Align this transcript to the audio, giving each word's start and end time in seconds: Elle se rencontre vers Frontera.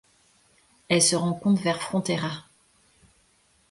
Elle 0.89 1.03
se 1.03 1.15
rencontre 1.15 1.61
vers 1.61 1.79
Frontera. 1.79 2.45